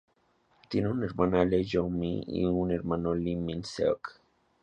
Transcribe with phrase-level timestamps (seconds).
[0.67, 4.13] Tiene una hermana Lee Young-mi y un hermano Lee Min-seok.